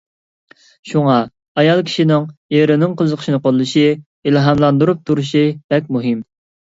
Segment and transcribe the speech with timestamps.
[0.91, 1.17] شۇڭا
[1.63, 2.25] ئايال كىشىنىڭ
[2.59, 3.85] ئېرىنىڭ قىزىقىشىنى قوللىشى،
[4.31, 6.19] ئىلھاملاندۇرۇپ تۇرۇشى بەك مۇھىم.